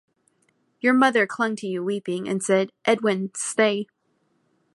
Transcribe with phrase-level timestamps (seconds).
[0.79, 3.85] Your mother clung to you weeping, and said, 'Edwin, stay!'